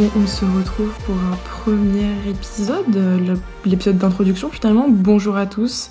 [0.00, 2.86] On se retrouve pour un premier épisode,
[3.66, 4.86] l'épisode d'introduction finalement.
[4.88, 5.90] Bonjour à tous,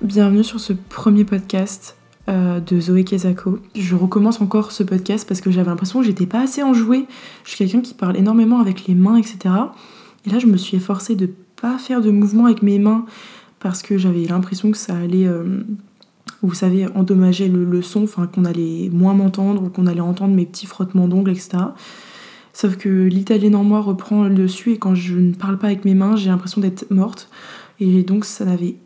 [0.00, 1.98] bienvenue sur ce premier podcast
[2.30, 3.58] euh, de Zoé Kezako.
[3.76, 7.04] Je recommence encore ce podcast parce que j'avais l'impression que j'étais pas assez enjouée.
[7.44, 9.36] Je suis quelqu'un qui parle énormément avec les mains, etc.
[10.26, 11.28] Et là, je me suis efforcée de
[11.60, 13.04] pas faire de mouvements avec mes mains
[13.60, 15.64] parce que j'avais l'impression que ça allait, euh,
[16.40, 20.34] vous savez, endommager le, le son, enfin qu'on allait moins m'entendre ou qu'on allait entendre
[20.34, 21.58] mes petits frottements d'ongles, etc.
[22.54, 25.84] Sauf que l'italienne en moi reprend le dessus et quand je ne parle pas avec
[25.84, 27.28] mes mains, j'ai l'impression d'être morte.
[27.80, 28.76] Et donc ça n'avait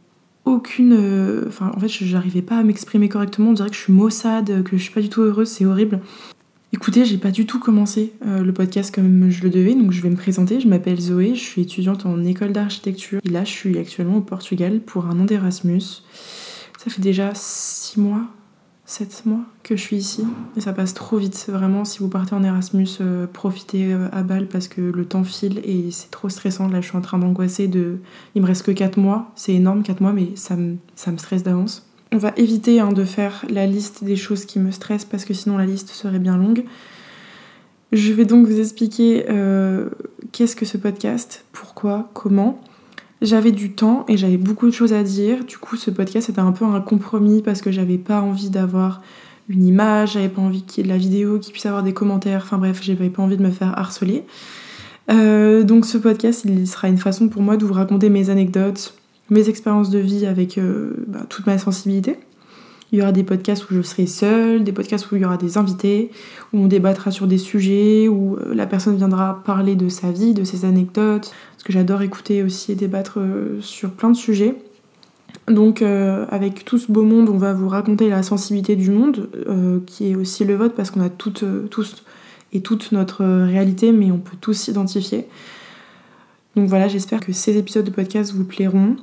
[0.47, 0.95] aucune...
[0.95, 3.51] euh, Enfin, en fait, je n'arrivais pas à m'exprimer correctement.
[3.51, 6.01] On dirait que je suis maussade, que je suis pas du tout heureuse, c'est horrible.
[6.73, 10.03] Écoutez, j'ai pas du tout commencé euh, le podcast comme je le devais, donc je
[10.03, 10.61] vais me présenter.
[10.61, 13.21] Je m'appelle Zoé, je suis étudiante en école d'architecture.
[13.25, 16.03] Et là, je suis actuellement au Portugal pour un an d'Erasmus.
[16.79, 18.23] Ça fait déjà 6 mois,
[18.89, 20.25] 7 mois que je suis ici.
[20.56, 21.47] Et ça passe trop vite.
[21.48, 25.25] Vraiment, si vous partez en Erasmus, euh, profitez euh, à balle parce que le temps
[25.25, 26.69] file et c'est trop stressant.
[26.69, 27.98] Là, je suis en train d'angoisser de...
[28.34, 29.30] Il me reste que 4 mois.
[29.36, 31.86] C'est énorme, 4 mois, mais ça me, stresse d'avance.
[32.12, 35.34] On va éviter hein, de faire la liste des choses qui me stressent parce que
[35.34, 36.64] sinon la liste serait bien longue.
[37.92, 39.91] Je vais donc vous expliquer euh,
[40.33, 42.58] qu'est-ce que ce podcast, pourquoi, comment.
[43.20, 45.44] J'avais du temps et j'avais beaucoup de choses à dire.
[45.44, 49.02] Du coup, ce podcast était un peu un compromis parce que j'avais pas envie d'avoir
[49.48, 51.92] une image, j'avais pas envie qu'il y ait de la vidéo, qu'il puisse avoir des
[51.92, 52.42] commentaires.
[52.44, 54.24] Enfin bref, j'avais pas envie de me faire harceler.
[55.11, 58.94] Euh, donc ce podcast, il sera une façon pour moi de vous raconter mes anecdotes,
[59.30, 62.19] mes expériences de vie avec euh, bah, toute ma sensibilité.
[62.91, 65.36] Il y aura des podcasts où je serai seule, des podcasts où il y aura
[65.36, 66.11] des invités,
[66.53, 70.33] où on débattra sur des sujets, où euh, la personne viendra parler de sa vie,
[70.33, 74.55] de ses anecdotes, parce que j'adore écouter aussi et débattre euh, sur plein de sujets.
[75.48, 79.28] Donc euh, avec tout ce beau monde, on va vous raconter la sensibilité du monde,
[79.86, 82.02] qui est aussi le vote, parce qu'on a toutes, tous
[82.55, 85.27] et toute notre réalité, mais on peut tous s'identifier.
[86.57, 88.96] Donc voilà, j'espère que ces épisodes de podcast vous plairont.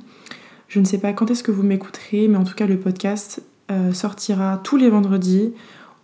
[0.68, 3.42] Je ne sais pas quand est-ce que vous m'écouterez, mais en tout cas le podcast
[3.70, 5.52] euh, sortira tous les vendredis.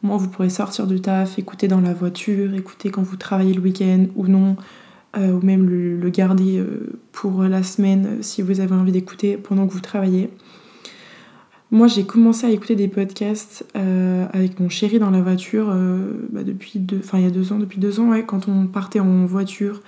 [0.03, 3.55] Au moins vous pourrez sortir du taf, écouter dans la voiture, écouter quand vous travaillez
[3.55, 4.57] le week-end ou non,
[5.17, 9.69] euh, ou même le, garder euh, pour la semaine si vous avez envie d'écouter pendant
[9.69, 10.31] que vous travaillez.
[11.71, 15.75] Moi j'ai commencé à écouter des podcasts avec mon chéri dans la voiture
[16.31, 19.25] bah, depuis deux, il y a deux ans, depuis deux ans quand on partait en
[19.25, 19.81] voiture,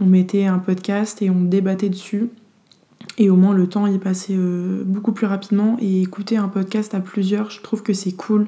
[0.00, 2.28] on mettait un podcast et on débattait dessus.
[3.18, 5.76] Et au moins le temps y passait euh, beaucoup plus rapidement.
[5.80, 8.46] Et écouter un podcast à plusieurs, je trouve que c'est cool.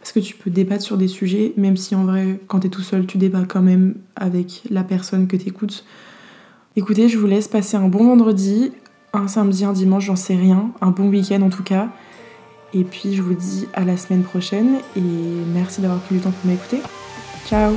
[0.00, 2.82] Parce que tu peux débattre sur des sujets, même si en vrai, quand t'es tout
[2.82, 5.84] seul, tu débats quand même avec la personne que t'écoutes.
[6.76, 8.72] Écoutez, je vous laisse passer un bon vendredi,
[9.14, 10.72] un samedi, un dimanche, j'en sais rien.
[10.80, 11.88] Un bon week-end en tout cas.
[12.74, 14.76] Et puis je vous dis à la semaine prochaine.
[14.96, 15.00] Et
[15.54, 16.80] merci d'avoir pris du temps pour m'écouter.
[17.46, 17.72] Ciao